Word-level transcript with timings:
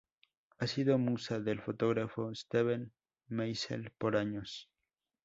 Ha 0.57 0.65
sido 0.65 0.97
musa 0.97 1.39
del 1.39 1.61
fotógrafo 1.61 2.33
Steven 2.33 2.91
Meisel 3.27 3.91
por 3.99 4.17
años. 4.17 4.67